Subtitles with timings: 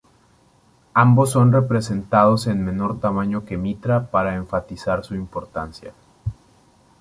[0.95, 5.93] Ambos son representados en menor tamaño que Mitra para enfatizar su importancia.